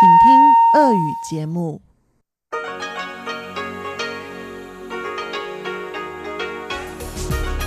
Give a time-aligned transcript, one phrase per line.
[0.00, 1.80] 请听俄语节目。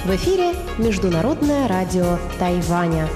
[0.05, 3.09] В эфире Международное радио Тайваня.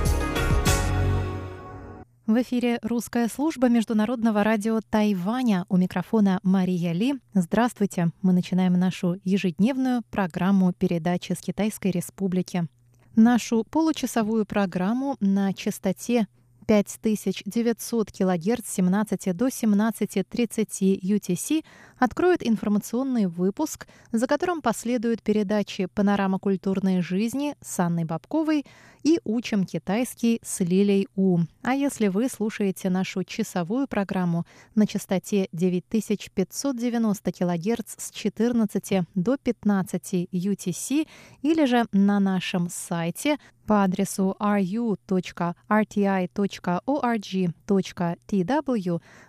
[2.28, 5.66] В эфире русская служба международного радио Тайваня.
[5.70, 7.16] У микрофона Мария Ли.
[7.34, 8.10] Здравствуйте.
[8.22, 12.68] Мы начинаем нашу ежедневную программу передачи с Китайской Республики.
[13.16, 16.28] Нашу получасовую программу на частоте
[16.67, 21.65] 5900 кГц с 17 до 17.30 UTC
[21.99, 28.65] откроет информационный выпуск, за которым последуют передачи «Панорама культурной жизни» с Анной Бабковой
[29.03, 31.39] и «Учим китайский» с Лилей У.
[31.63, 40.29] А если вы слушаете нашу часовую программу на частоте 9590 кГц с 14 до 15
[40.33, 41.07] UTC
[41.43, 44.37] или же на нашем сайте по адресу
[46.65, 47.51] ru.rti.org.tw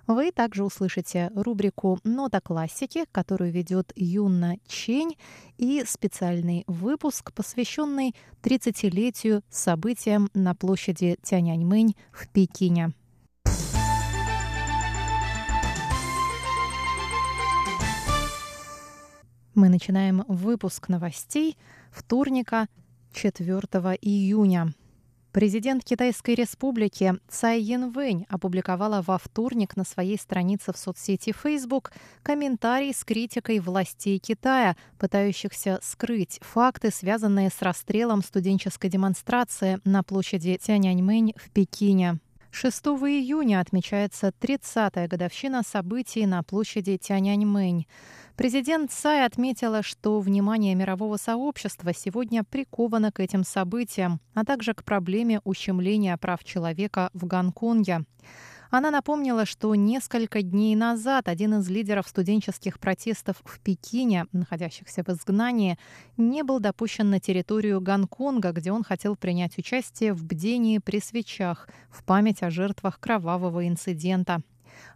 [0.08, 5.18] вы также услышите рубрику «Нота классики», которую ведет Юна Чень,
[5.58, 12.94] и специальный выпуск, посвященный 30-летию событиям на площади Тяньаньмэнь в Пекине.
[19.56, 21.58] Мы начинаем выпуск новостей
[21.92, 22.68] вторника
[23.14, 23.48] 4
[24.02, 24.74] июня.
[25.38, 31.92] Президент Китайской республики Цай Янвэнь опубликовала во вторник на своей странице в соцсети Facebook
[32.24, 40.58] комментарий с критикой властей Китая, пытающихся скрыть факты, связанные с расстрелом студенческой демонстрации на площади
[40.58, 42.18] Тяньаньмэнь в Пекине.
[42.52, 47.86] 6 июня отмечается 30-я годовщина событий на площади Тяньаньмэнь.
[48.36, 54.84] Президент Цай отметила, что внимание мирового сообщества сегодня приковано к этим событиям, а также к
[54.84, 58.06] проблеме ущемления прав человека в Гонконге.
[58.70, 65.10] Она напомнила, что несколько дней назад один из лидеров студенческих протестов в Пекине, находящихся в
[65.10, 65.78] изгнании,
[66.18, 71.70] не был допущен на территорию Гонконга, где он хотел принять участие в бдении при свечах
[71.90, 74.42] в память о жертвах кровавого инцидента.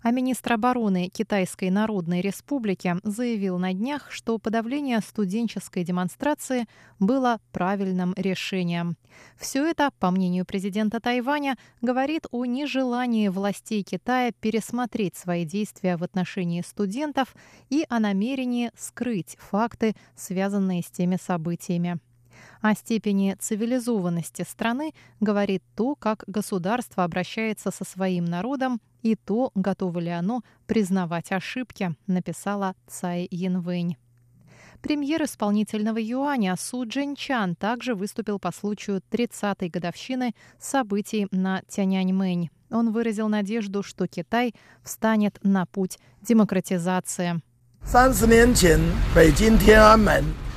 [0.03, 6.66] А министр обороны Китайской Народной Республики заявил на днях, что подавление студенческой демонстрации
[7.00, 8.97] было правильным решением.
[9.38, 16.03] Все это, по мнению президента Тайваня, говорит о нежелании властей Китая пересмотреть свои действия в
[16.03, 17.35] отношении студентов
[17.69, 22.00] и о намерении скрыть факты, связанные с теми событиями.
[22.61, 29.97] О степени цивилизованности страны говорит то, как государство обращается со своим народом и то, готово
[29.97, 33.97] ли оно признавать ошибки, написала Цай Янвэнь.
[34.81, 42.49] Премьер исполнительного юаня Су Джинчан также выступил по случаю 30-й годовщины событий на Тяньаньмэнь.
[42.69, 47.41] Он выразил надежду, что Китай встанет на путь демократизации.
[49.66, 50.50] 30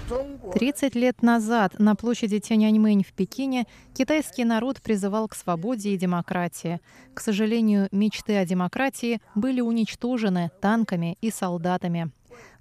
[0.95, 6.81] лет назад на площади Тяньаньмэнь в Пекине китайский народ призывал к свободе и демократии.
[7.15, 12.11] К сожалению, мечты о демократии были уничтожены танками и солдатами.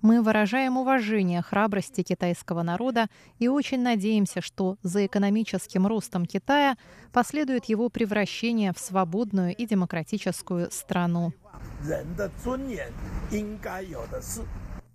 [0.01, 3.07] Мы выражаем уважение храбрости китайского народа
[3.39, 6.77] и очень надеемся, что за экономическим ростом Китая
[7.11, 11.33] последует его превращение в свободную и демократическую страну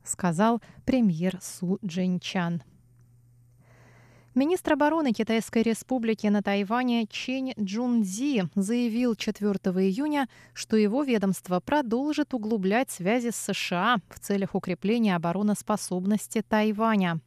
[0.08, 2.62] сказал премьер Су Джинчан.
[4.34, 9.50] Министр обороны Китайской республики на Тайване Чень Джунзи заявил 4
[9.84, 17.20] июня, что его ведомство продолжит углублять связи с США в целях укрепления обороноспособности Тайваня.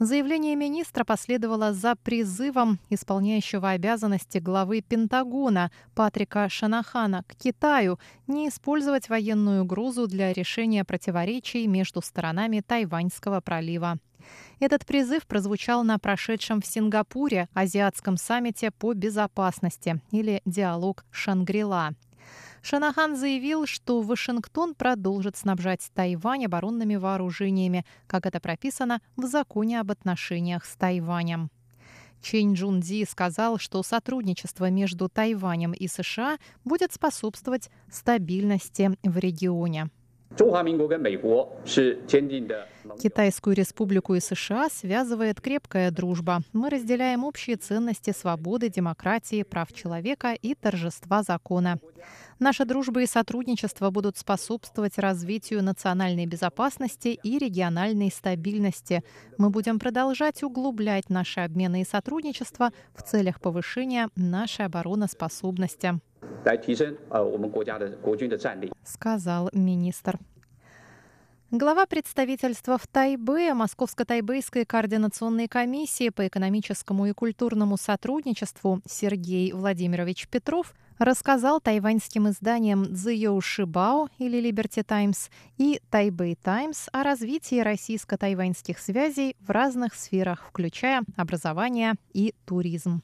[0.00, 7.98] Заявление министра последовало за призывом исполняющего обязанности главы Пентагона Патрика Шанахана к Китаю
[8.28, 13.98] не использовать военную угрозу для решения противоречий между сторонами Тайваньского пролива.
[14.60, 21.94] Этот призыв прозвучал на прошедшем в Сингапуре Азиатском саммите по безопасности или диалог Шангрила.
[22.68, 29.90] Шанахан заявил, что Вашингтон продолжит снабжать Тайвань оборонными вооружениями, как это прописано в законе об
[29.90, 31.48] отношениях с Тайванем.
[32.20, 39.88] Чен Джунди сказал, что сотрудничество между Тайванем и США будет способствовать стабильности в регионе.
[43.00, 46.40] Китайскую республику и США связывает крепкая дружба.
[46.52, 51.78] Мы разделяем общие ценности свободы, демократии, прав человека и торжества закона.
[52.38, 59.02] Наша дружба и сотрудничество будут способствовать развитию национальной безопасности и региональной стабильности.
[59.38, 66.00] Мы будем продолжать углублять наши обмены и сотрудничество в целях повышения нашей обороноспособности
[68.84, 70.18] сказал министр.
[71.50, 80.74] Глава представительства в Тайбе Московско-Тайбэйской координационной комиссии по экономическому и культурному сотрудничеству Сергей Владимирович Петров
[80.98, 89.34] рассказал тайваньским изданиям Цзиоу Шибао или Liberty Times и Тайбэй Таймс о развитии российско-тайваньских связей
[89.40, 93.02] в разных сферах, включая образование и туризм.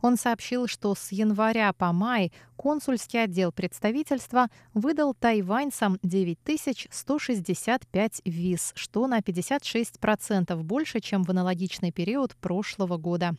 [0.00, 9.06] Он сообщил, что с января по май консульский отдел представительства выдал тайваньцам 9165 виз, что
[9.06, 13.34] на 56% больше, чем в аналогичный период прошлого года.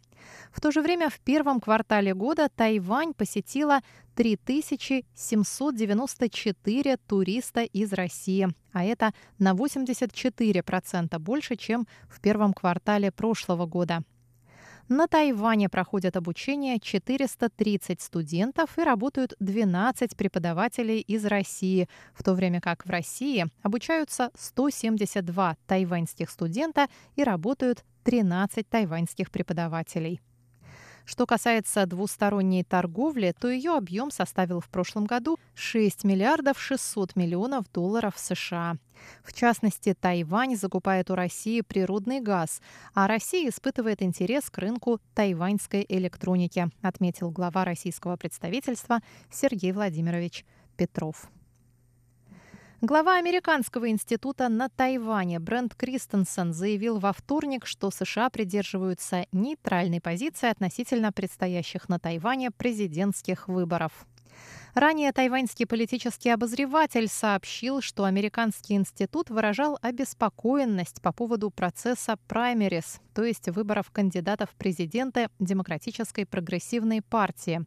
[0.51, 3.81] В то же время в первом квартале года Тайвань посетила
[4.15, 14.01] 3794 туриста из России, а это на 84% больше, чем в первом квартале прошлого года.
[14.87, 22.61] На Тайване проходят обучение 430 студентов и работают 12 преподавателей из России, в то время
[22.61, 30.19] как в России обучаются 172 тайваньских студента и работают 13 тайваньских преподавателей.
[31.05, 37.71] Что касается двусторонней торговли, то ее объем составил в прошлом году 6 миллиардов 600 миллионов
[37.71, 38.77] долларов США.
[39.23, 42.61] В частности, Тайвань закупает у России природный газ,
[42.93, 48.99] а Россия испытывает интерес к рынку тайваньской электроники, отметил глава российского представительства
[49.31, 50.45] Сергей Владимирович
[50.77, 51.29] Петров.
[52.83, 60.49] Глава Американского института на Тайване Брент Кристенсен заявил во вторник, что США придерживаются нейтральной позиции
[60.49, 64.07] относительно предстоящих на Тайване президентских выборов.
[64.73, 73.23] Ранее тайваньский политический обозреватель сообщил, что американский институт выражал обеспокоенность по поводу процесса праймерис, то
[73.23, 77.65] есть выборов кандидатов в президенты Демократической прогрессивной партии,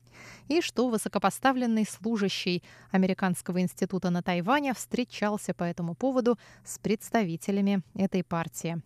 [0.49, 8.25] и что высокопоставленный служащий Американского института на Тайване встречался по этому поводу с представителями этой
[8.25, 8.83] партии.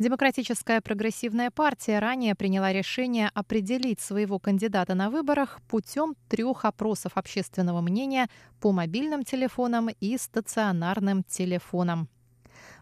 [0.00, 7.82] Демократическая прогрессивная партия ранее приняла решение определить своего кандидата на выборах путем трех опросов общественного
[7.82, 8.30] мнения
[8.62, 12.08] по мобильным телефонам и стационарным телефонам.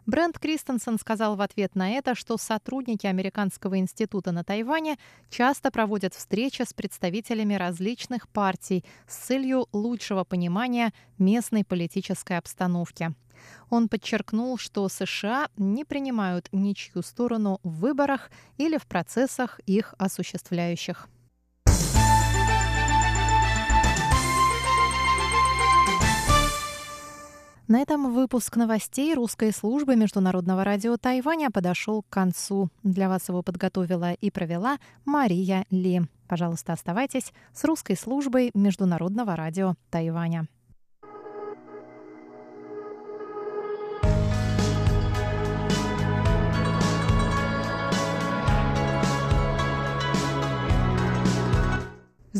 [0.07, 4.97] Брент Кристенсен сказал в ответ на это, что сотрудники Американского института на Тайване
[5.29, 13.13] часто проводят встречи с представителями различных партий с целью лучшего понимания местной политической обстановки.
[13.71, 21.09] Он подчеркнул, что США не принимают ничью сторону в выборах или в процессах их осуществляющих.
[27.69, 32.71] На этом выпуск новостей русской службы Международного радио Тайваня подошел к концу.
[32.83, 36.01] Для вас его подготовила и провела Мария Ли.
[36.29, 40.49] Пожалуйста, оставайтесь с русской службой Международного радио Тайваня.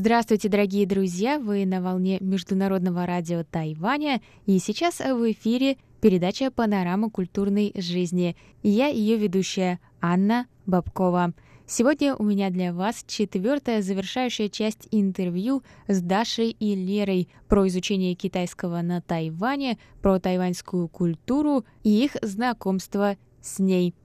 [0.01, 1.41] Здравствуйте, дорогие друзья!
[1.41, 8.37] Вы на волне Международного радио Тайваня, и сейчас в эфире передача «Панорама культурной жизни».
[8.63, 11.35] Я ее ведущая Анна Бабкова.
[11.67, 18.15] Сегодня у меня для вас четвертая завершающая часть интервью с Дашей и Лерой про изучение
[18.15, 23.97] китайского на Тайване, про тайваньскую культуру и их знакомство с ней.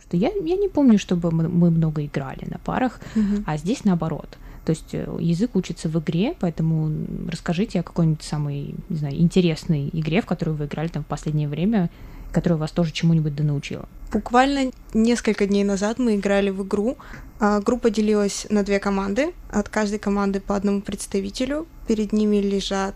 [0.00, 3.42] Потому что я, я не помню, чтобы мы, мы много играли на парах, угу.
[3.46, 4.38] а здесь наоборот.
[4.64, 6.90] То есть э, язык учится в игре, поэтому
[7.28, 11.48] расскажите о какой-нибудь самой, не знаю, интересной игре, в которую вы играли там в последнее
[11.48, 11.90] время,
[12.32, 13.88] которая вас тоже чему-нибудь да научила.
[14.12, 16.96] Буквально несколько дней назад мы играли в игру.
[17.38, 19.32] А, группа делилась на две команды.
[19.50, 21.66] От каждой команды по одному представителю.
[21.86, 22.94] Перед ними лежат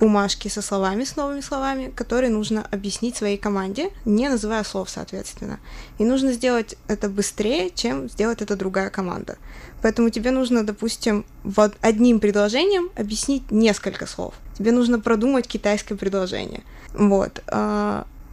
[0.00, 5.58] бумажки со словами, с новыми словами, которые нужно объяснить своей команде, не называя слов, соответственно.
[5.98, 9.38] И нужно сделать это быстрее, чем сделать это другая команда.
[9.82, 14.34] Поэтому тебе нужно, допустим, вот одним предложением объяснить несколько слов.
[14.58, 16.62] Тебе нужно продумать китайское предложение.
[16.92, 17.42] Вот.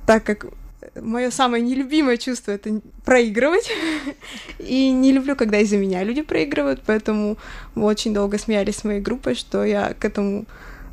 [0.06, 0.46] Так как
[1.02, 3.70] мое самое нелюбимое чувство это проигрывать.
[4.60, 7.38] И не люблю, когда из-за меня люди проигрывают, поэтому
[7.76, 10.46] мы очень долго смеялись с моей группой, что я к этому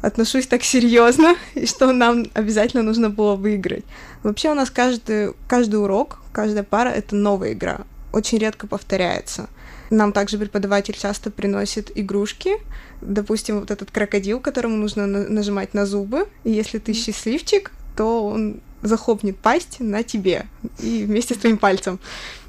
[0.03, 3.85] отношусь так серьезно, и что нам обязательно нужно было выиграть.
[4.23, 7.81] Вообще у нас каждый, каждый урок, каждая пара— это новая игра,
[8.13, 9.49] очень редко повторяется.
[9.91, 12.53] Нам также преподаватель часто приносит игрушки,
[13.01, 18.25] допустим, вот этот крокодил, которому нужно на- нажимать на зубы, и если ты счастливчик, то
[18.25, 20.47] он захлопнет пасть на тебе
[20.79, 21.99] и вместе с твоим пальцем.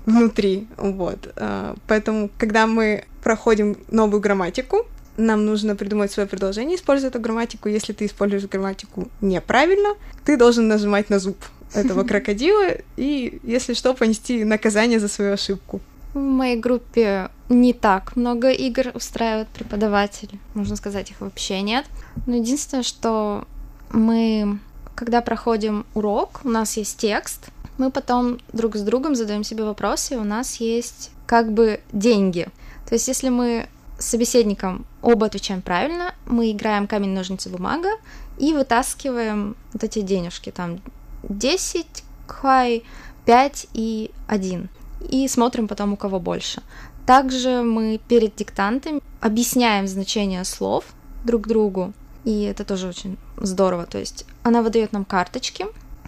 [0.06, 1.32] внутри, вот.
[1.36, 4.86] А, поэтому, когда мы проходим новую грамматику,
[5.18, 7.70] нам нужно придумать свое предложение, используя эту грамматику.
[7.70, 9.96] Если ты используешь грамматику неправильно,
[10.26, 11.38] ты должен нажимать на зуб
[11.74, 15.82] этого крокодила и, если что, понести наказание за свою ошибку.
[16.14, 20.40] В моей группе не так много игр устраивают преподаватели.
[20.54, 21.86] Можно сказать, их вообще нет.
[22.26, 23.48] Но единственное, что
[23.92, 24.60] мы,
[25.02, 30.14] когда проходим урок, у нас есть текст, мы потом друг с другом задаем себе вопросы,
[30.14, 32.50] и у нас есть как бы деньги.
[32.88, 33.68] То есть, если мы
[33.98, 37.90] с собеседником оба отвечаем правильно, мы играем камень, ножницы, бумага
[38.38, 40.80] и вытаскиваем вот эти денежки, там
[41.24, 41.88] 10
[42.28, 42.84] кхай,
[43.26, 44.70] 5 и 1
[45.10, 46.62] и смотрим потом, у кого больше.
[47.08, 50.86] Также мы перед диктантом объясняем значение слов
[51.26, 51.92] друг другу,
[52.24, 53.88] и это тоже очень здорово.
[53.88, 55.66] То есть она выдает нам карточки,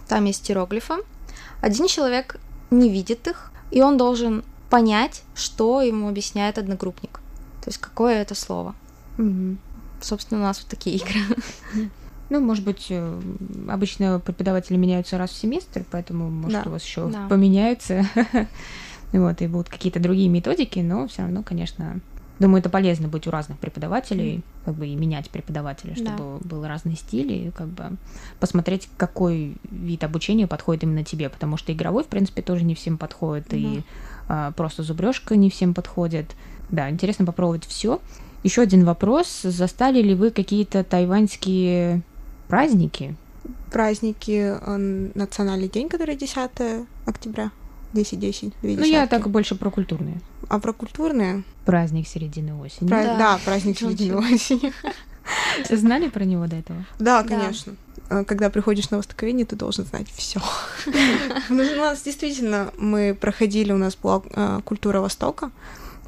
[0.07, 0.95] там есть иероглифы.
[1.61, 2.39] Один человек
[2.71, 7.19] не видит их, и он должен понять, что ему объясняет одногруппник.
[7.61, 8.75] То есть какое это слово.
[9.17, 9.57] Mm-hmm.
[10.01, 11.19] Собственно, у нас вот такие игры.
[12.29, 13.21] Ну, может быть, э,
[13.69, 16.69] обычно преподаватели меняются раз в семестр, поэтому, может, да.
[16.69, 17.27] у вас еще да.
[17.27, 18.07] поменяются.
[19.13, 21.99] вот, и будут какие-то другие методики, но все равно, конечно,
[22.39, 26.47] думаю, это полезно быть у разных преподавателей, как бы и менять преподавателя, чтобы да.
[26.47, 27.91] был разный стиль, и как бы
[28.39, 32.97] посмотреть, какой вид обучения подходит именно тебе, потому что игровой, в принципе, тоже не всем
[32.97, 33.57] подходит, mm.
[33.57, 33.83] и
[34.27, 36.35] а, просто зубрежка не всем подходит.
[36.69, 38.01] Да, интересно попробовать все.
[38.43, 42.01] Еще один вопрос: застали ли вы какие-то тайваньские
[42.47, 43.15] праздники?
[43.71, 46.37] Праздники э, Национальный день, который 10
[47.05, 47.51] октября.
[47.93, 48.53] 10-10.
[48.61, 50.19] Ну, я так больше про культурные.
[50.49, 51.43] А про культурные?
[51.65, 52.87] Праздник середины осени.
[52.87, 53.03] Про...
[53.03, 53.17] Да.
[53.17, 54.73] да, праздник середины осени.
[55.69, 56.85] Знали про него до этого?
[56.99, 57.75] Да, конечно.
[58.09, 58.23] Да.
[58.25, 60.41] Когда приходишь на востоковедение, ты должен знать все.
[61.49, 65.51] Ну, у нас действительно мы проходили, у нас была а, культура Востока.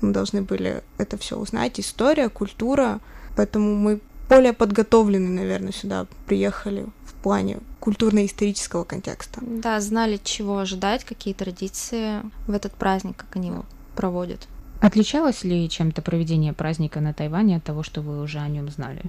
[0.01, 2.99] Мы должны были это все узнать, история, культура.
[3.35, 3.99] Поэтому мы
[4.29, 9.39] более подготовлены, наверное, сюда приехали в плане культурно-исторического контекста.
[9.41, 13.65] Да, знали, чего ожидать, какие традиции в этот праздник, как они его
[13.95, 14.47] проводят.
[14.81, 19.01] Отличалось ли чем-то проведение праздника на Тайване от того, что вы уже о нем знали?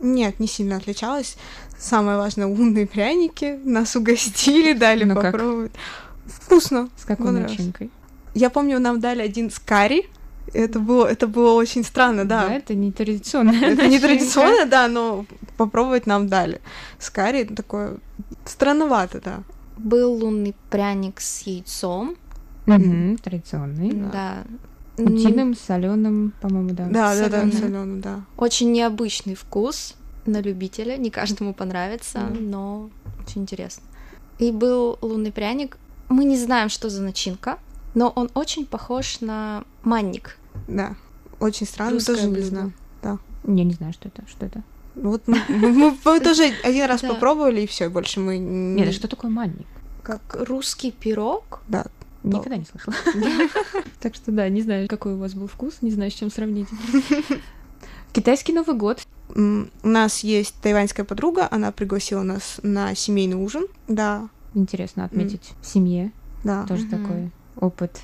[0.00, 1.36] Нет, не сильно отличалось.
[1.78, 3.58] Самое важное, лунные пряники.
[3.64, 5.72] Нас угостили, дали ну попробовать.
[5.72, 6.34] Как?
[6.42, 6.88] Вкусно.
[6.96, 7.90] С какой начинкой?
[8.34, 10.08] Я помню, нам дали один с карри,
[10.52, 12.48] это было, это было очень странно, да.
[12.48, 13.52] Да, это не традиционно.
[13.52, 15.24] Это не традиционно, да, но
[15.56, 16.60] попробовать нам дали.
[16.98, 17.98] С карри такое
[18.44, 19.42] странновато, да.
[19.76, 22.16] Был лунный пряник с яйцом.
[22.66, 23.92] Угу, традиционный.
[24.12, 24.44] Да.
[24.98, 26.86] Утиным, соленым, по-моему, да.
[26.86, 28.20] Да, да, да, соленым, да.
[28.36, 29.94] Очень необычный вкус
[30.26, 32.40] на любителя, не каждому понравится, mm.
[32.40, 32.90] но
[33.24, 33.82] очень интересно.
[34.38, 35.78] И был лунный пряник.
[36.08, 37.58] Мы не знаем, что за начинка,
[37.94, 40.36] но он очень похож на манник.
[40.68, 40.94] Да,
[41.40, 42.42] очень странно, Русское тоже блюдо.
[42.42, 42.72] не знаю.
[43.02, 43.18] Да.
[43.44, 44.62] Я не знаю, что это, что это.
[44.94, 48.38] Вот мы, мы, мы тоже один раз попробовали, и все, больше мы...
[48.38, 49.66] Нет, а что такое манник?
[50.02, 51.62] Как русский пирог.
[51.68, 51.86] Да.
[52.22, 52.94] Никогда не слышала.
[54.00, 56.68] Так что да, не знаю, какой у вас был вкус, не знаю, с чем сравнить.
[58.12, 59.00] Китайский Новый год.
[59.34, 64.28] У нас есть тайваньская подруга, она пригласила нас на семейный ужин, да.
[64.54, 66.12] Интересно отметить в семье.
[66.44, 66.66] Да.
[66.66, 68.00] Тоже такой опыт,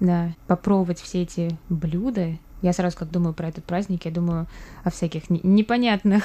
[0.00, 2.36] да, попробовать все эти блюда.
[2.60, 4.46] Я сразу как думаю про этот праздник, я думаю
[4.84, 6.24] о всяких непонятных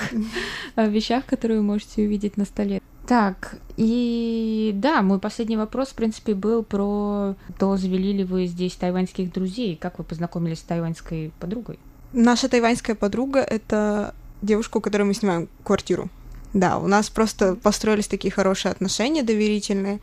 [0.76, 2.82] вещах, которые вы можете увидеть на столе.
[3.08, 8.76] Так, и да, мой последний вопрос, в принципе, был про то, завели ли вы здесь
[8.76, 11.78] тайваньских друзей, как вы познакомились с тайваньской подругой?
[12.14, 16.10] Наша тайваньская подруга— это девушка, у которой мы снимаем квартиру.
[16.54, 20.00] Да, у нас просто построились такие хорошие отношения доверительные,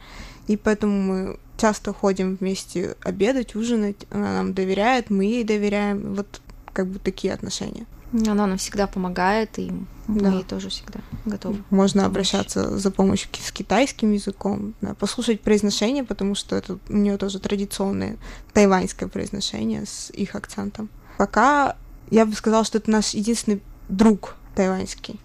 [0.47, 6.41] и поэтому мы часто ходим вместе обедать, ужинать, она нам доверяет, мы ей доверяем, вот
[6.73, 7.87] как бы такие отношения.
[8.13, 9.73] Она нам всегда помогает, и
[10.07, 11.63] мы ей тоже всегда готовы.
[11.71, 17.17] Можно обращаться за помощью с китайским языком, да, послушать произношение, потому что это у нее
[17.17, 18.19] тоже традиционное
[18.53, 20.91] тайваньское произношение с их акцентом.
[21.17, 21.77] Пока
[22.11, 25.19] я бы сказала, что это наш единственный друг тайваньский.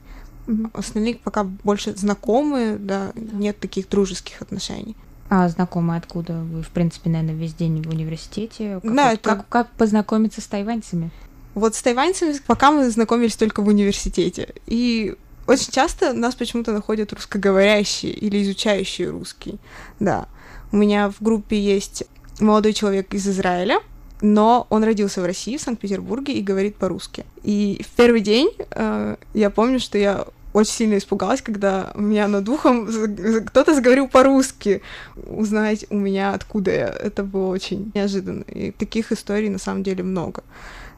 [0.46, 0.70] Mm-hmm.
[0.74, 4.96] Остальные пока больше знакомые, да, да, нет таких дружеских отношений.
[5.29, 6.39] А знакомы откуда?
[6.39, 8.79] Вы, в принципе, наверное, весь день в университете.
[8.82, 9.22] Как, да, это...
[9.22, 11.12] как, как познакомиться с тайваньцами?
[11.57, 14.53] Вот с тайваньцами пока мы знакомились только в университете.
[14.67, 15.15] И
[15.47, 19.57] очень часто нас почему-то находят русскоговорящие или изучающие русский.
[19.99, 20.27] Да.
[20.71, 22.03] У меня в группе есть
[22.39, 23.79] молодой человек из Израиля,
[24.21, 27.25] но он родился в России, в Санкт-Петербурге, и говорит по-русски.
[27.41, 32.27] И в первый день э, я помню, что я очень сильно испугалась, когда у меня
[32.27, 32.88] над ухом
[33.46, 34.82] кто-то заговорил по-русски.
[35.27, 38.44] Узнать у меня, откуда я, это было очень неожиданно.
[38.44, 40.44] И таких историй на самом деле много.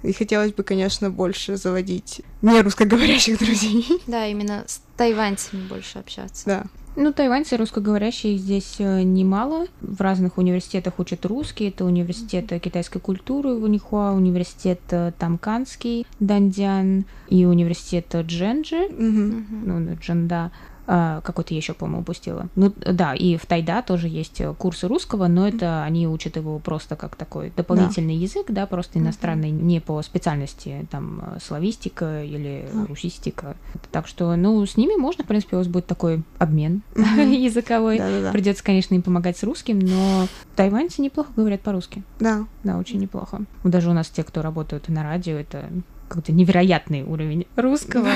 [0.02, 3.86] И хотелось бы, конечно, больше заводить не русскоговорящих друзей.
[4.08, 6.44] Да, именно с тайваньцами больше общаться.
[6.46, 6.64] Да.
[7.02, 9.68] Ну, тайваньцы русскоговорящие здесь э, немало.
[9.80, 11.70] В разных университетах учат русский.
[11.70, 19.46] Это университет китайской культуры Ванихуа, университет э, Тамканский, Дандян и университет Дженджи, Мгм.
[19.66, 20.52] ну, Джанда.
[20.92, 22.48] А, какой-то еще, по-моему, упустила.
[22.56, 26.58] Ну, да, и в Тайда тоже есть э, курсы русского, но это они учат его
[26.58, 32.68] просто как такой дополнительный язык, да, просто иностранный, не по специальности, там, э, славистика или
[32.74, 32.86] Мгм.
[32.88, 33.56] русистика.
[33.92, 36.96] Так что, ну, с ними можно, в принципе, у вас будет такой обмен Мгм.
[37.34, 38.00] языковой.
[38.00, 38.32] Да-да-да.
[38.32, 42.02] Придется, конечно, им помогать с русским, но тайваньцы неплохо говорят по-русски.
[42.20, 42.48] Да.
[42.64, 43.42] Да, очень неплохо.
[43.64, 45.70] Даже у нас те, кто работают на радио, это
[46.10, 48.10] какой-то невероятный уровень русского.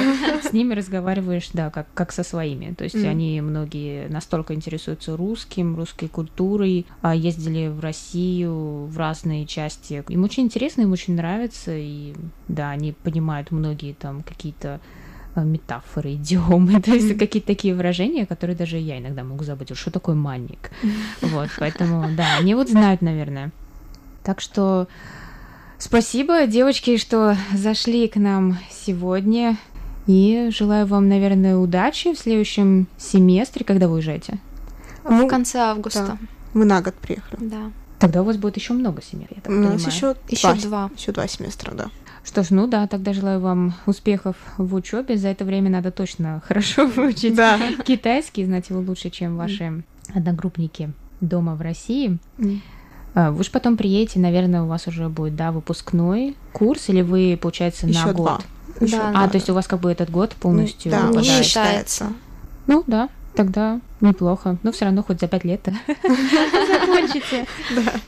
[0.43, 2.73] С ними разговариваешь, да, как, как со своими.
[2.73, 3.07] То есть Мгм.
[3.07, 10.03] они многие настолько интересуются русским, русской культурой, а ездили в Россию, в разные части.
[10.09, 12.13] Им очень интересно, им очень нравится, и
[12.47, 14.79] да, они понимают многие там какие-то
[15.35, 19.75] э, метафоры, идиомы, то есть какие-то такие выражения, которые даже я иногда могу забыть.
[19.77, 20.71] Что такое манник?
[21.21, 23.51] Вот, поэтому, да, они вот знают, наверное.
[24.23, 24.87] Так что
[25.83, 29.57] спасибо, девочки, что зашли к нам сегодня.
[30.05, 34.39] И желаю вам, наверное, удачи в следующем семестре, когда вы уезжаете.
[35.09, 36.17] Ну, в конце августа.
[36.53, 37.45] Мы на год приехали.
[37.45, 37.71] Да.
[37.99, 39.91] Тогда у вас будет еще много семестров, я так У нас понимаю.
[39.95, 40.89] еще Еще два.
[40.97, 41.87] Еще два семестра, да.
[42.25, 45.15] Что ж, ну да, тогда желаю вам успехов в учебе.
[45.17, 47.57] За это время надо точно хорошо выучить Да.
[47.85, 52.17] китайский, знать его лучше, чем ваши одногруппники дома в России.
[52.39, 52.61] М.
[53.15, 57.37] А, Вы же потом приедете, наверное, у вас уже будет, да, выпускной курс, или вы,
[57.41, 58.31] получается, Еще на два.
[58.37, 58.45] год?
[58.81, 61.07] Ещё Да, два, А, то есть у вас как бы этот год полностью Да, Не
[61.09, 61.45] выпадает.
[61.45, 62.13] считается.
[62.65, 64.57] Ну да, тогда неплохо.
[64.63, 65.61] Но все равно хоть за пять лет
[66.67, 67.45] закончите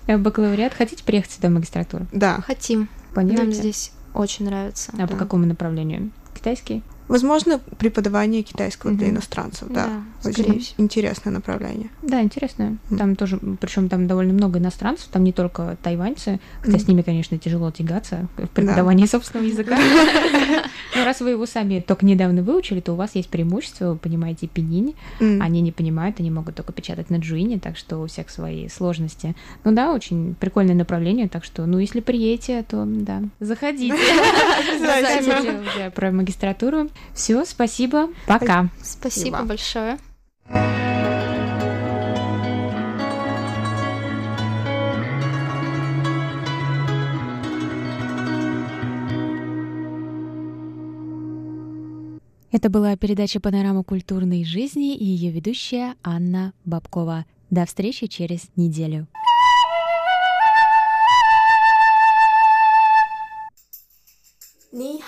[0.07, 0.74] бакалавриат.
[0.74, 2.07] Хотите приехать сюда в магистратуру?
[2.12, 2.41] Да.
[2.45, 2.89] Хотим.
[3.15, 4.91] Нам здесь очень нравится.
[4.97, 5.19] А по да.
[5.19, 6.12] какому направлению?
[6.33, 6.83] Китайский?
[7.07, 9.15] Возможно, преподавание китайского для Мгм.
[9.18, 9.85] иностранцев, да.
[10.24, 10.83] Да, Очень всего.
[10.83, 11.89] интересное направление.
[12.01, 12.77] Да, интересно.
[12.89, 12.98] Мгм.
[12.98, 16.91] Там тоже, причем там довольно много иностранцев, там не только тайваньцы, хотя с Мгм.
[16.91, 19.77] ними, конечно, тяжело тягаться в преподавании собственного языка.
[20.96, 24.48] Но раз вы его сами только недавно выучили, то у вас есть преимущество, вы понимаете
[24.48, 25.41] пининь, М.
[25.41, 29.35] они не понимают, они могут только печатать на джуине, так что у всех свои сложности.
[29.63, 33.96] Ну да, очень прикольное направление, так что, ну, если приедете, то да, заходите.
[35.96, 36.89] Про магистратуру.
[37.14, 38.70] Все, спасибо, пока.
[38.81, 39.44] Спасибо Спасибо.
[39.44, 39.98] большое.
[52.51, 57.25] Это была передача «Панорама культурной жизни» и ее ведущая Анна Бабкова.
[57.50, 59.08] До встречи через неделю.
[64.75, 65.00] 你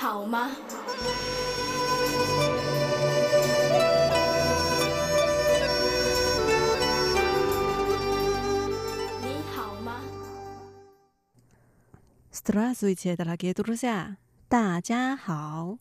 [12.37, 14.16] Здравствуйте, дорогие друзья!
[14.48, 15.78] 大家好!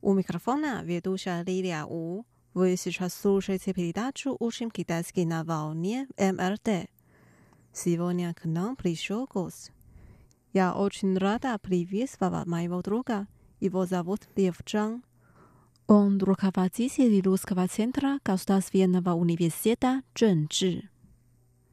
[0.00, 2.24] У микрофона ведущая Лилия У.
[2.54, 6.88] Вы сейчас слушаете передачу «Учим китайский на волне МРТ».
[7.72, 9.72] Сегодня к нам пришел гость.
[10.52, 13.26] Я очень рада приветствовать моего друга.
[13.60, 15.04] Его зовут Лев Чжан.
[15.86, 20.88] Он руководитель Русского центра Государственного университета Чжэнчжи.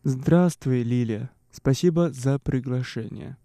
[0.03, 1.31] Здравствуй, Лилия.
[1.51, 3.37] Спасибо за приглашение.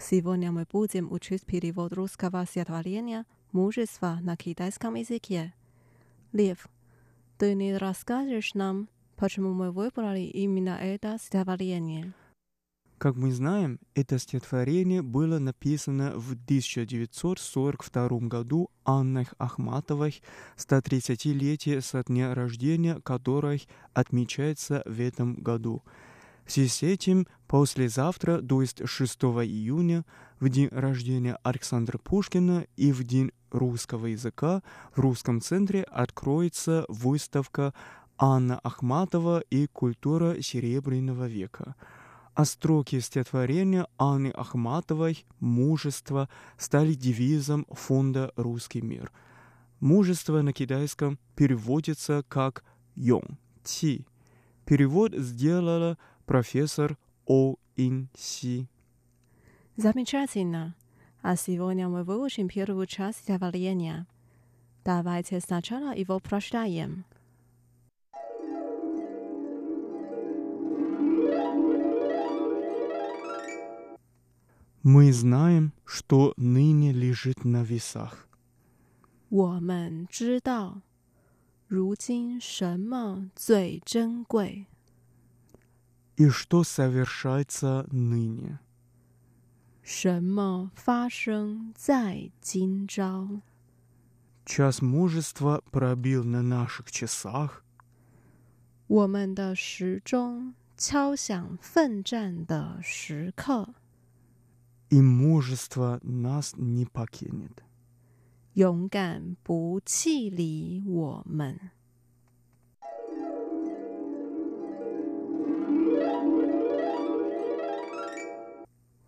[0.00, 5.52] Сегодня мы будем учить перевод русского стихотворения «Мужество» на китайском языке.
[6.32, 6.68] Лев,
[7.36, 12.14] ты не расскажешь нам, почему мы выбрали именно это стихотворение?
[12.98, 20.20] Как мы знаем, это стихотворение было написано в 1942 году Анной Ахматовой,
[20.56, 25.82] 130-летие со дня рождения которой отмечается в этом году.
[26.48, 30.06] В связи с этим послезавтра, то есть 6 июня,
[30.40, 34.62] в день рождения Александра Пушкина и в день русского языка
[34.96, 37.74] в Русском центре откроется выставка
[38.16, 41.74] Анна Ахматова и культура Серебряного века.
[42.32, 49.12] А строки стихотворения Анны Ахматовой «Мужество» стали девизом фонда «Русский мир».
[49.80, 54.06] Мужество на китайском переводится как «Йон Ти».
[54.64, 58.67] Перевод сделала профессор О Ин Си.
[59.75, 60.75] Замечательно.
[61.21, 64.07] А сегодня мы выучим первую часть стихотворения.
[64.83, 67.05] Давайте сначала его прочитаем.
[74.83, 78.27] Мы знаем, что ныне лежит на весах.
[79.29, 80.81] 我们知道，
[81.67, 84.67] 如今什么最珍贵？
[86.17, 88.59] И что совершается ныне.
[89.81, 93.41] 什么发生在今朝？
[94.45, 97.63] Час мужества пробил на наших часах,
[98.87, 103.73] 我们的时钟敲响奋战的时刻，
[104.89, 107.63] и мужество нас не покинет.
[108.53, 111.71] 勇敢不弃离我们。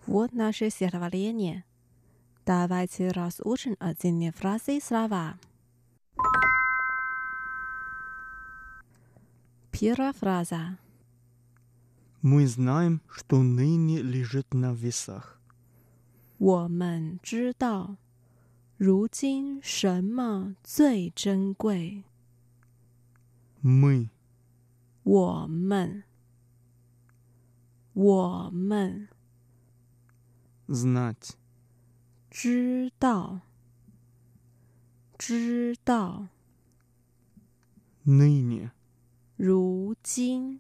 [0.10, 1.64] Вот наше стихотворение.
[2.46, 5.38] Давайте разучим отдельные фразы и слова.
[9.72, 10.78] Первая фраза.
[12.22, 15.40] Мы знаем, что ныне лежит на весах.
[16.38, 17.98] 我们知道，
[18.78, 22.04] 如今什么最珍贵？
[23.62, 24.10] Мы
[25.04, 26.04] 我们，
[27.94, 29.08] 我们
[30.70, 31.38] знать,
[32.30, 33.42] 知道，
[35.18, 36.28] 知道，
[38.06, 38.72] ныне
[39.38, 40.60] 如今，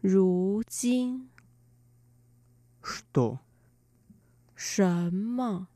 [0.00, 1.28] 如今
[2.82, 3.40] что
[4.54, 5.68] 什么？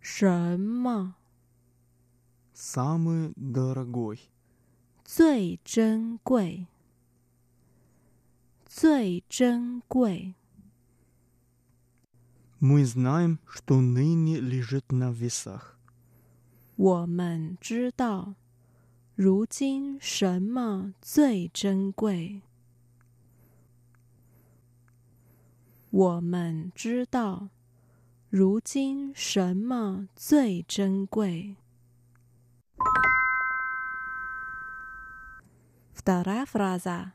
[0.00, 1.16] 什么
[2.54, 4.30] самый дорогой,
[5.04, 6.66] 最珍贵？
[8.64, 10.34] 最珍贵。
[12.62, 15.76] Мы знаем, что ныне лежит на весах.
[16.76, 18.34] 我们知道，
[19.16, 22.42] 如今什么最珍贵？
[25.90, 27.48] 我们知道，
[28.30, 31.56] 如今什么最珍贵？
[35.94, 37.12] Вторая фраза.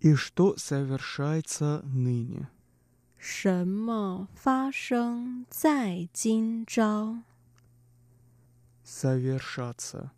[0.00, 2.48] И что совершается ныне?
[3.16, 7.22] 什么发生在今朝？
[8.84, 10.10] Совершаться.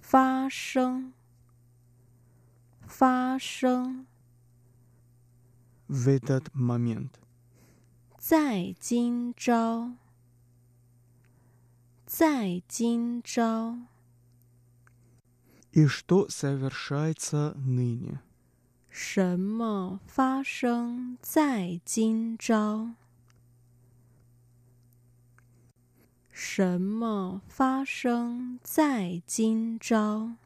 [0.00, 1.12] 发生，
[2.86, 4.06] 发生。
[5.88, 7.12] В этот момент.
[8.18, 9.96] 在今朝，
[12.06, 13.78] 在今朝，
[15.72, 18.20] И что совершается ныне?
[18.96, 22.94] 什么发生在今朝？
[26.30, 30.36] 什么发生在今朝？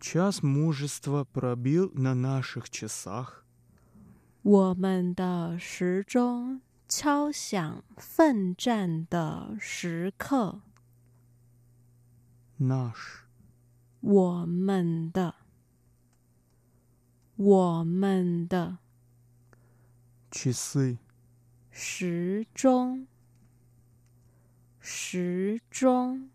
[0.00, 3.44] Час мужества пробил на наших часах.
[4.42, 10.62] 我们的时钟敲响奋战的时刻，
[12.58, 13.24] Наш.
[14.00, 15.34] 我们的，
[17.36, 18.78] 我们的。
[20.30, 20.98] Часы.
[21.70, 23.06] 时钟，
[24.80, 26.30] 时钟，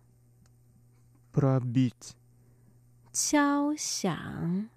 [1.33, 2.11] Пробить.
[3.11, 4.69] 敲响，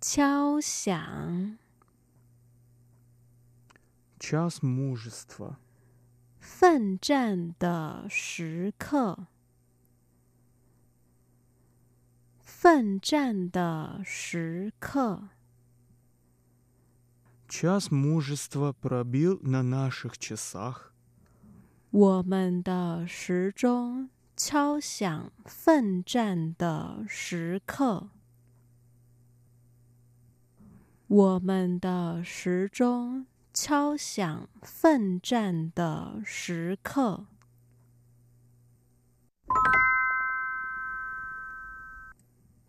[0.00, 1.58] 敲响，
[4.18, 5.56] Час мужества.
[6.46, 9.26] 奋战的时刻，
[12.40, 15.28] 奋战的时刻，
[17.48, 20.92] Час мужества пробил на наших часах.
[21.90, 28.08] 我们的时钟敲响奋战的时刻，
[31.08, 37.26] 我们的时钟 敲响奋战的时刻。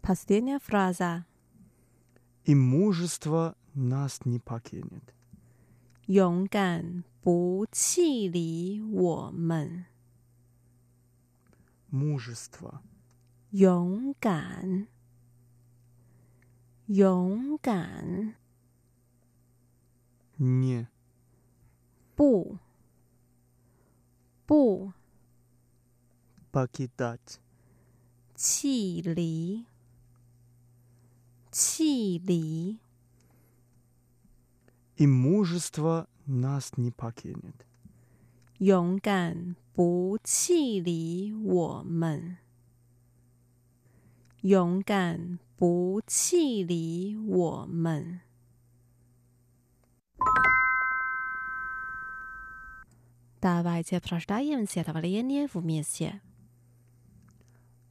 [0.02, 1.26] Последняя фраза.
[2.44, 5.14] И мужество нас не покинет.
[6.08, 9.86] 勇敢不弃离我们，
[11.90, 12.82] Мужество.
[13.52, 14.88] 勇敢，
[16.88, 18.36] 勇敢，
[20.38, 20.88] Не
[22.16, 22.58] 不，
[24.46, 24.94] 不
[26.52, 27.40] покидать.
[28.36, 29.66] 弃离，
[31.52, 32.80] 弃离，
[34.98, 37.66] и мужество нас не покинет.
[38.58, 42.38] 勇敢不弃离我们，
[44.42, 48.22] 勇敢不弃离我们。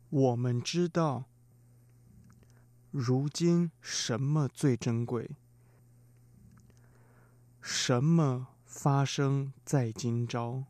[0.10, 1.26] 我们知道，
[2.92, 5.32] 如今什么最珍贵？
[7.62, 10.66] 什么发生在今朝？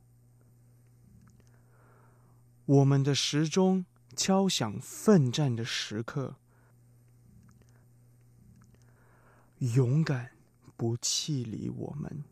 [2.65, 6.35] 我们的时钟敲响奋战的时刻，
[9.59, 10.36] 勇敢。
[10.76, 12.24] 不弃离我们。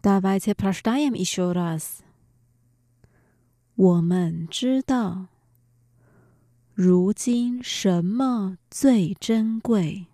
[0.00, 2.00] Давайте прочитаем еще раз.
[3.74, 5.28] 我们知道，
[6.74, 10.06] 如今什么最珍贵？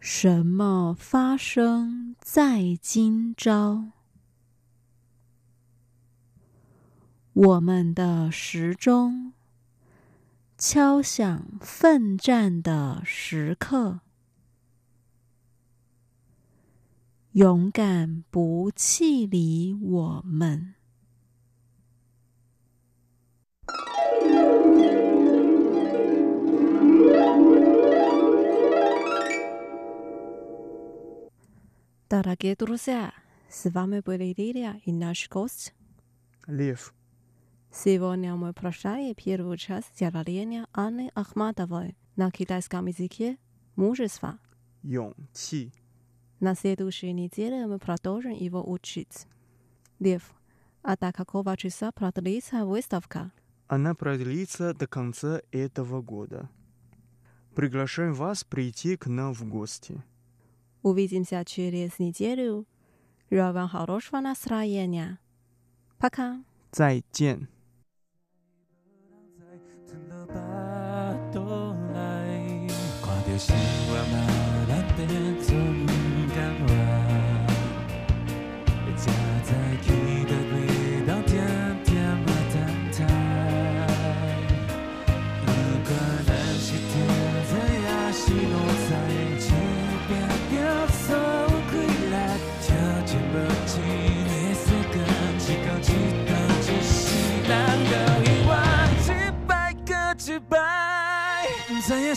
[0.00, 3.92] 什么发生在今朝？
[7.34, 9.32] 我们的时钟
[10.57, 13.99] 敲响奋战的时刻，
[17.33, 20.73] 勇敢不气馁，我们。
[32.09, 33.13] Dak je toľko,
[33.45, 35.77] zvažme peležiľa ináš kost.
[36.49, 36.96] Live.
[37.83, 43.37] Сегодня мы прощаем первую часть тиражения Анны Ахматовой на китайском языке
[43.75, 44.39] «Мужество».
[44.81, 45.71] Юнчи.
[46.39, 49.27] На следующей неделе мы продолжим его учить.
[49.99, 50.33] Лев,
[50.81, 53.31] а до какого часа продлится выставка?
[53.67, 56.49] Она продлится до конца этого года.
[57.53, 60.03] Приглашаем вас прийти к нам в гости.
[60.81, 62.65] Увидимся через неделю.
[63.29, 65.19] Желаю вам хорошего настроения.
[65.99, 66.43] Пока.
[66.71, 67.47] 再见。
[71.37, 71.99] 到来。
[73.01, 73.55] 看着星
[74.11, 75.36] 那蓝天。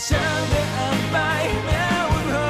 [0.07, 1.15] ฉั安排ป็นอันไป
[1.65, 1.69] แม
[2.01, 2.41] วหุ่น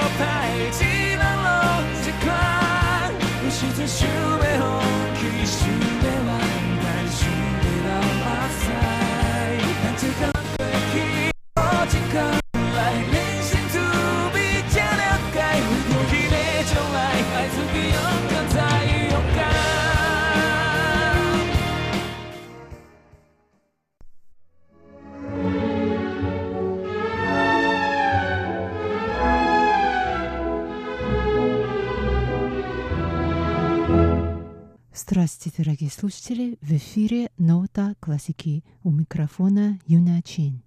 [35.04, 36.60] Здравствуйте, дорогие слушатели!
[36.62, 40.62] В эфире «Нота классики» у микрофона Юна Чин.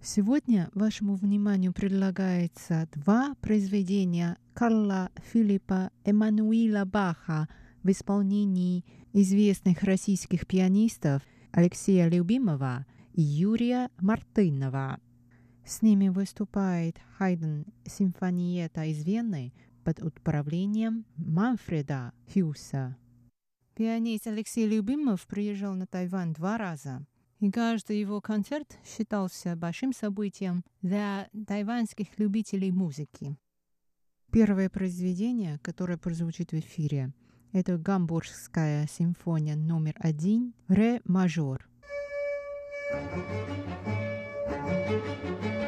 [0.00, 7.48] Сегодня вашему вниманию предлагается два произведения Карла Филиппа Эммануила Баха
[7.82, 15.00] в исполнении известных российских пианистов Алексея Любимова и Юрия Мартынова.
[15.64, 19.52] С ними выступает Хайден симфониета из Вены
[19.82, 22.96] под управлением Манфреда Хьюса.
[23.76, 27.04] Пианист Алексей Любимов приезжал на Тайвань два раза,
[27.40, 33.36] и каждый его концерт считался большим событием для тайваньских любителей музыки.
[34.32, 37.12] Первое произведение, которое прозвучит в эфире,
[37.52, 41.68] это Гамбургская симфония номер один «Ре мажор».
[44.88, 45.65] Далее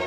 [0.00, 0.05] you.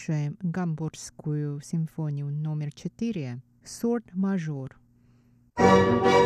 [0.00, 4.78] Слушаем Гамбургскую симфонию номер 4 «Сорт мажор».
[5.56, 6.20] была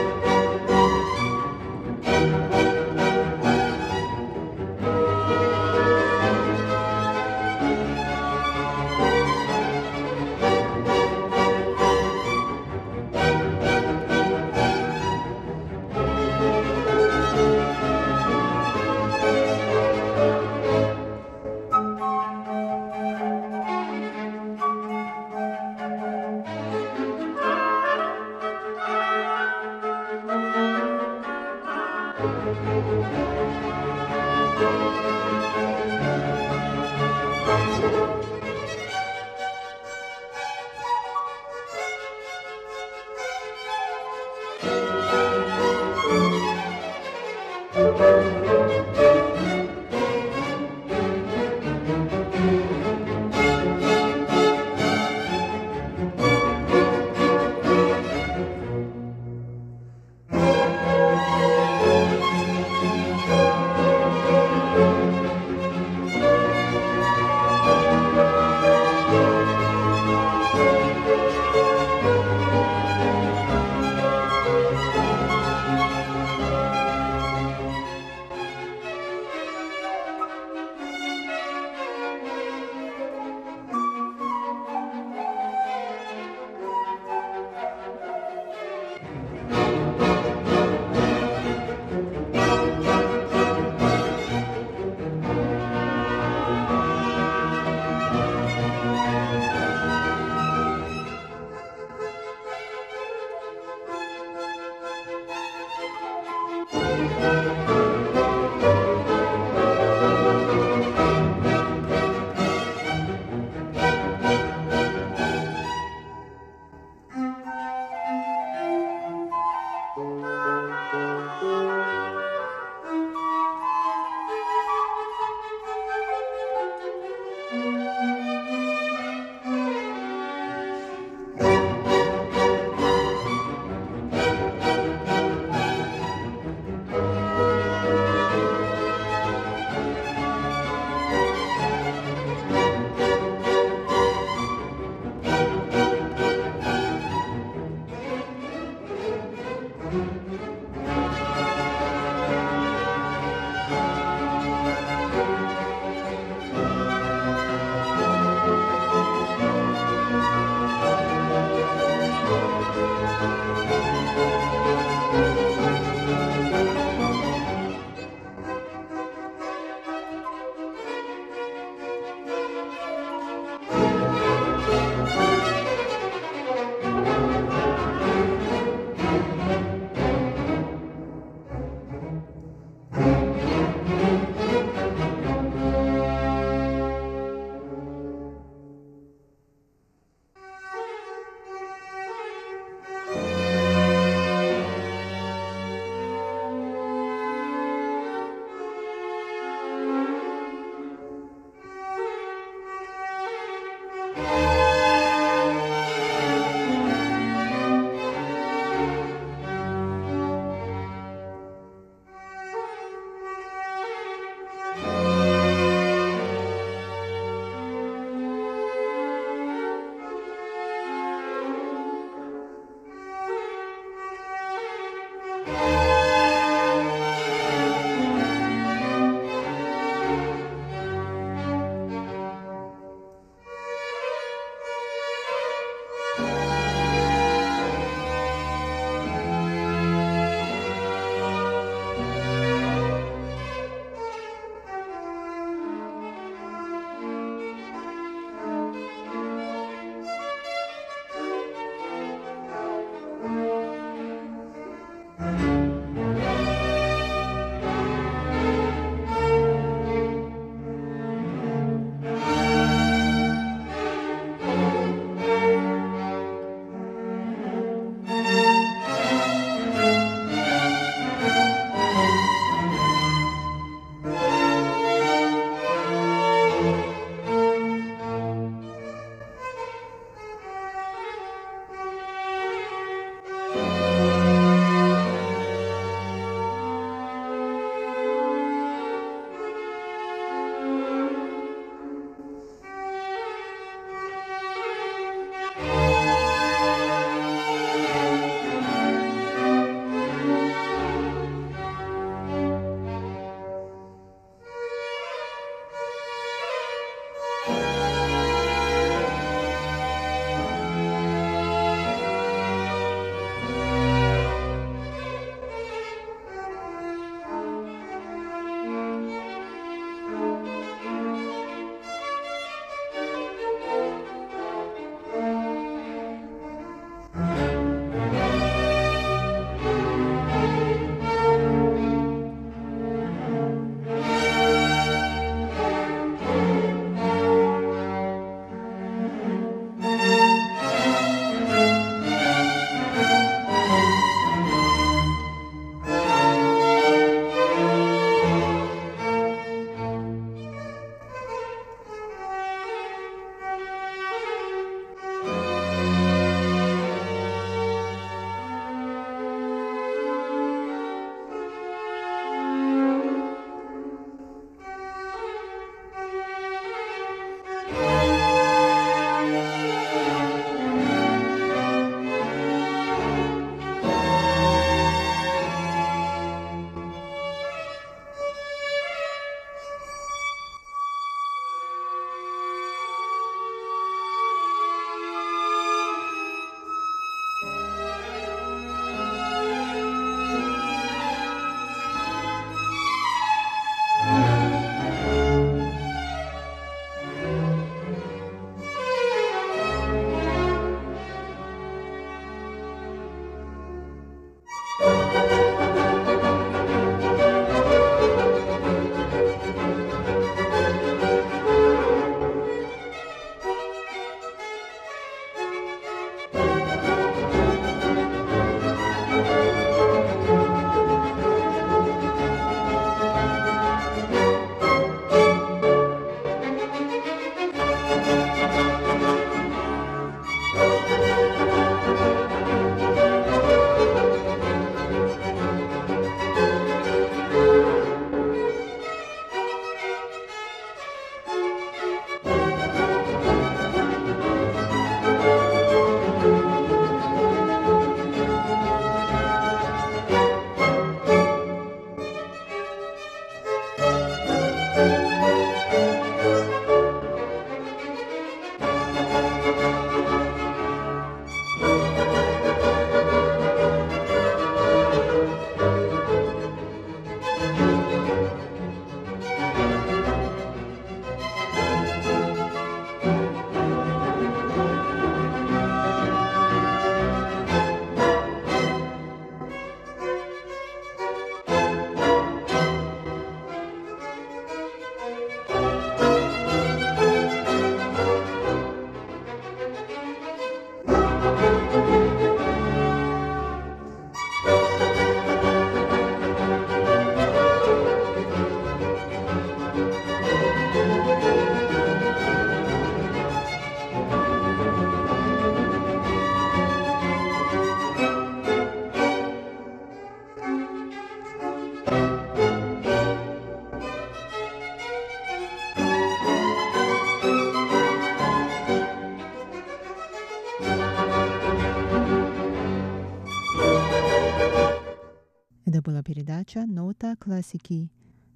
[526.44, 527.90] передача «Нота классики».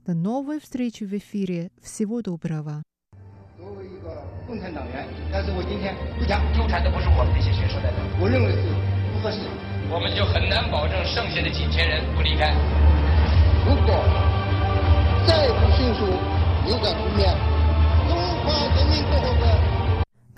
[0.05, 1.69] До новой встречи в эфире.
[1.81, 2.81] Всего доброго.
[3.57, 8.63] 作为一个共产党员，但是我今天不讲，纠缠的不是我们这些学生代表，我认为是
[9.11, 9.39] 不合适。
[9.91, 12.55] 我们就很难保证剩下的几千人不离开。
[13.67, 13.91] 如果
[15.27, 16.07] 再不迅速
[16.63, 17.35] 扭转局面，
[18.07, 18.15] 中
[18.47, 19.66] 华人民共和国。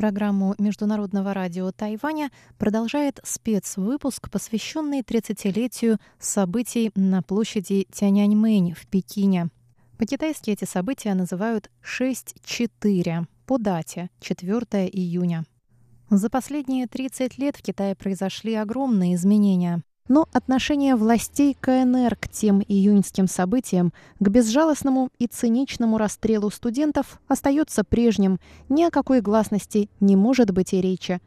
[0.00, 9.50] Программу Международного радио Тайваня продолжает спецвыпуск, посвященный 30-летию событий на площади Тяньаньмэнь в Пекине.
[9.98, 15.44] По-китайски эти события называют 6-4 по дате 4 июня.
[16.08, 19.82] За последние 30 лет в Китае произошли огромные изменения.
[20.10, 27.84] Но отношение властей КНР к тем июньским событиям, к безжалостному и циничному расстрелу студентов остается
[27.84, 28.40] прежним.
[28.68, 31.20] Ни о какой гласности не может быть и речи.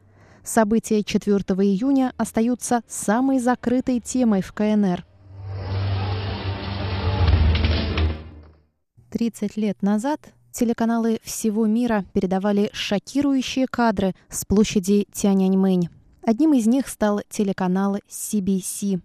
[0.43, 1.34] События 4
[1.65, 5.05] июня остаются самой закрытой темой в КНР.
[9.11, 10.19] 30 лет назад
[10.51, 15.88] телеканалы всего мира передавали шокирующие кадры с площади Тяньаньмэнь.
[16.26, 19.01] Одним из них стал телеканал CBC.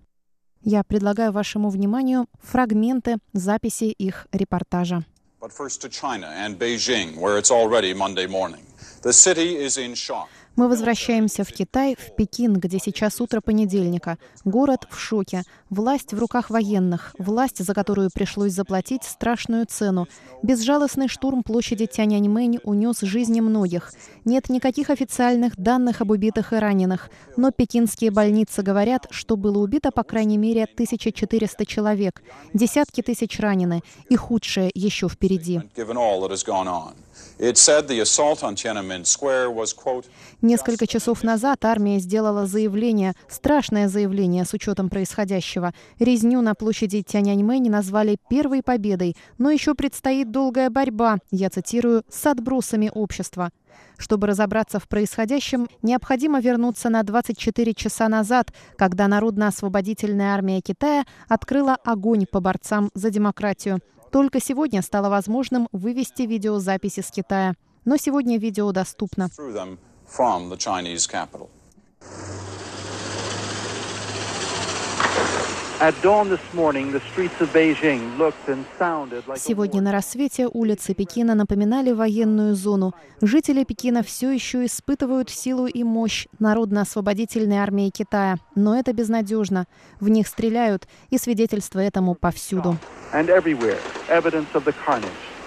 [0.63, 5.05] Я предлагаю вашему вниманию фрагменты записи их репортажа.
[5.41, 7.53] But first to China and Beijing, where it's.
[10.59, 14.19] Мы возвращаемся в Китай, в Пекин, где сейчас утро понедельника.
[14.45, 15.45] Город в шоке.
[15.71, 17.15] Власть в руках военных.
[17.17, 20.09] Власть, за которую пришлось заплатить страшную цену.
[20.43, 23.93] Безжалостный штурм площади Тяньаньмэнь унес жизни многих.
[24.25, 27.09] Нет никаких официальных данных об убитых и раненых.
[27.37, 32.21] Но пекинские больницы говорят, что было убито по крайней мере 1400 человек.
[32.53, 33.85] Десятки тысяч ранены.
[34.09, 35.61] И худшее еще впереди.
[40.49, 45.75] Несколько часов назад армия сделала заявление, страшное заявление с учетом происходящего.
[45.99, 52.25] Резню на площади Тяньаньмэнь назвали первой победой, но еще предстоит долгая борьба, я цитирую, с
[52.25, 53.51] отбросами общества.
[53.99, 61.77] Чтобы разобраться в происходящем, необходимо вернуться на 24 часа назад, когда Народно-освободительная армия Китая открыла
[61.85, 63.81] огонь по борцам за демократию.
[64.11, 67.53] Только сегодня стало возможным вывести видеозаписи с Китая.
[67.85, 69.29] Но сегодня видео доступно.
[70.09, 71.49] From the Chinese capital.
[75.81, 79.93] At dawn this morning, the streets of Beijing looked and sounded like a Сегодня на
[79.93, 82.95] рассвете улицы Пекина напоминали военную зону.
[83.21, 88.39] Жители Пекина все еще испытывают силу и мощь Народно-освободительной армии Китая.
[88.57, 89.67] Но это безнадежно.
[90.01, 92.77] В них стреляют, и свидетельства этому повсюду.
[93.13, 93.79] and everywhere
[94.11, 95.38] evidence of the carnage.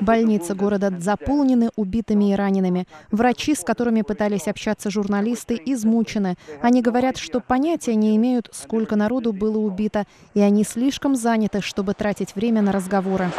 [0.00, 2.88] Больницы города заполнены убитыми и ранеными.
[3.12, 6.34] Врачи, с которыми пытались общаться журналисты, измучены.
[6.60, 11.94] Они говорят, что понятия не имеют, сколько народу было убито, и они слишком заняты, чтобы
[11.94, 13.30] тратить время на разговоры.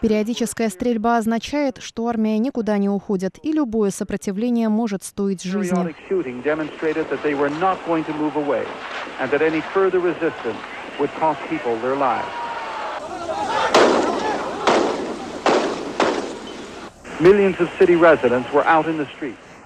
[0.00, 5.94] Периодическая стрельба означает, что армия никуда не уходит, и любое сопротивление может стоить жизни.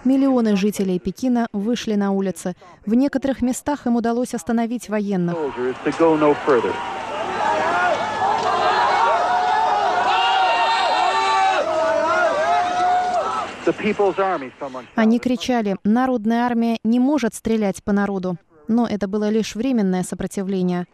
[0.04, 2.56] Миллионы жителей Пекина вышли на улицы.
[2.86, 5.36] В некоторых местах им удалось остановить военных.
[14.94, 18.36] Они кричали, народная армия не может стрелять по народу.
[18.68, 20.86] Но это было лишь временное сопротивление.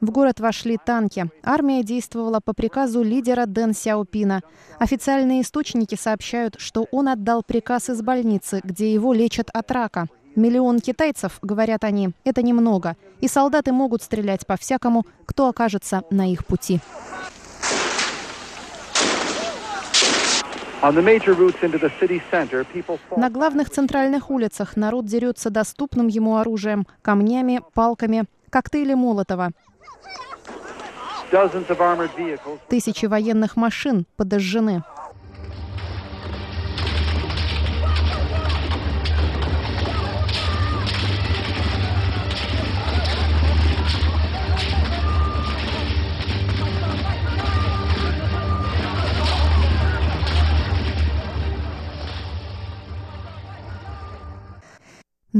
[0.00, 1.30] В город вошли танки.
[1.42, 4.42] Армия действовала по приказу лидера Дэн Сяопина.
[4.78, 10.06] Официальные источники сообщают, что он отдал приказ из больницы, где его лечат от рака.
[10.34, 12.96] Миллион китайцев, говорят они, это немного.
[13.20, 16.80] И солдаты могут стрелять по всякому, кто окажется на их пути.
[23.16, 29.52] На главных центральных улицах народ дерется доступным ему оружием, камнями, палками, коктейли Молотова.
[32.68, 34.82] Тысячи военных машин подожжены.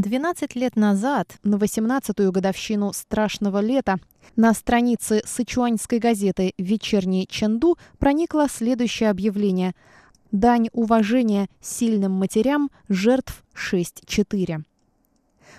[0.02, 3.98] 12 лет назад, на 18-ю годовщину страшного лета,
[4.34, 9.74] на странице сычуаньской газеты «Вечерний Ченду» проникло следующее объявление
[10.32, 14.64] «Дань уважения сильным матерям жертв 6.4».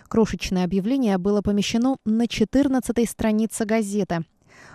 [0.10, 4.26] Крошечное объявление было помещено на 14-й странице газеты.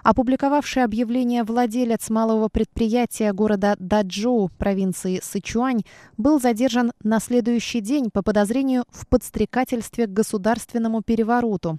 [0.03, 5.83] Опубликовавший объявление владелец малого предприятия города Даджоу провинции Сычуань
[6.17, 11.79] был задержан на следующий день по подозрению в подстрекательстве к государственному перевороту.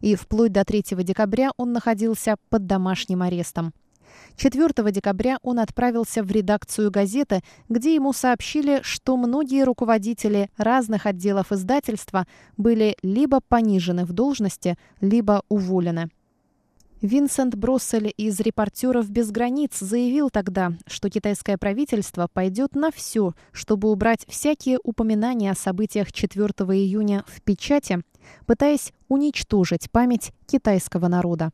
[0.00, 3.72] И вплоть до 3 декабря он находился под домашним арестом.
[4.36, 11.52] 4 декабря он отправился в редакцию газеты, где ему сообщили, что многие руководители разных отделов
[11.52, 16.10] издательства были либо понижены в должности, либо уволены.
[17.02, 23.90] Винсент Броссель из «Репортеров без границ» заявил тогда, что китайское правительство пойдет на все, чтобы
[23.90, 28.02] убрать всякие упоминания о событиях 4 июня в печати,
[28.44, 31.52] пытаясь уничтожить память китайского народа.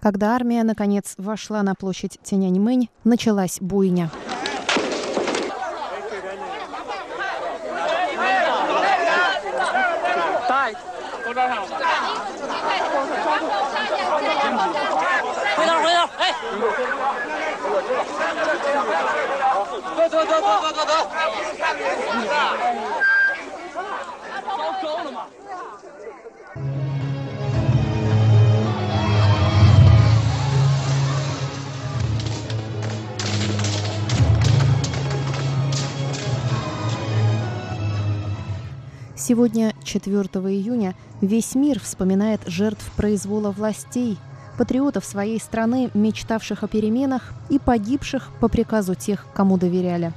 [0.00, 4.10] Когда армия, наконец, вошла на площадь Тяньаньмэнь, началась буйня.
[39.30, 40.12] Сегодня, 4
[40.50, 44.18] июня, весь мир вспоминает жертв произвола властей,
[44.60, 50.12] патриотов своей страны, мечтавших о переменах и погибших по приказу тех, кому доверяли.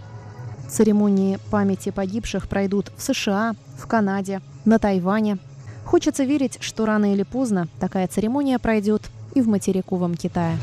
[0.67, 5.37] Церемонии памяти погибших пройдут в США, в Канаде, на Тайване.
[5.85, 10.57] Хочется верить, что рано или поздно такая церемония пройдет и в материковом Китае.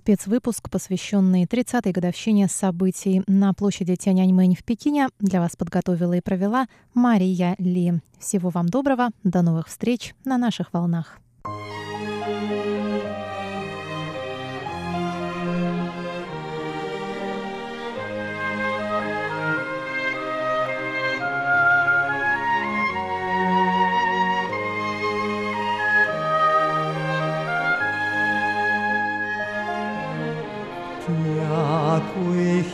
[0.00, 6.68] Спецвыпуск, посвященный 30-й годовщине событий на площади Тяньаньмэнь в Пекине, для вас подготовила и провела
[6.94, 8.00] Мария Ли.
[8.18, 11.18] Всего вам доброго, до новых встреч на наших волнах.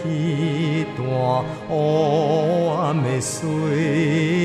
[0.08, 4.35] 一段黑暗的岁月。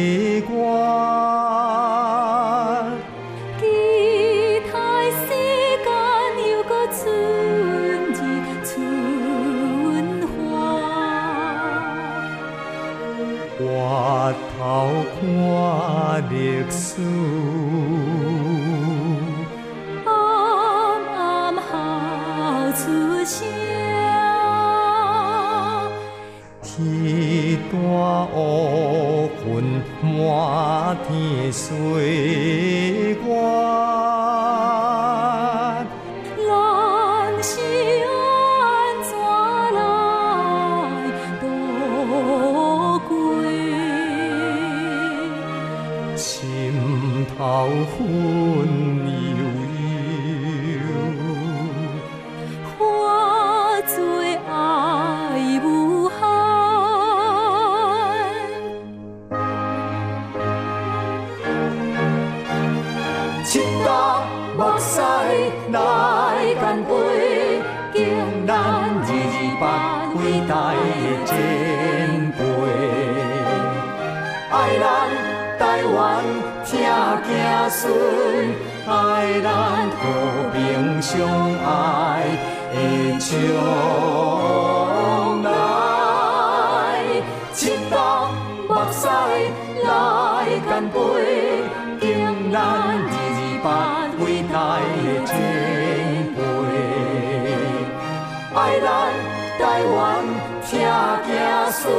[100.12, 100.26] 咱
[100.66, 100.80] 听
[101.24, 101.94] 子孙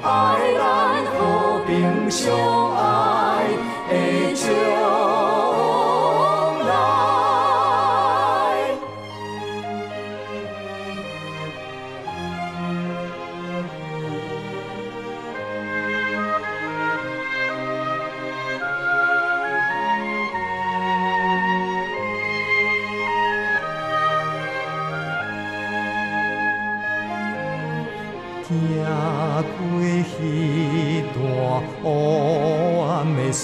[0.00, 0.06] 爱
[0.54, 2.32] 咱和平相
[2.76, 3.48] 爱
[3.90, 4.95] 的情。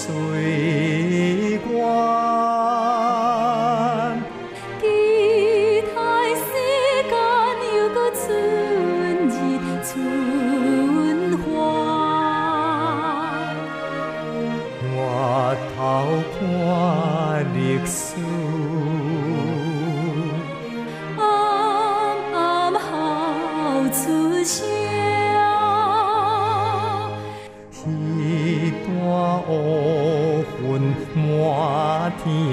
[0.03, 0.62] sweet.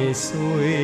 [0.10, 0.79] abençoe.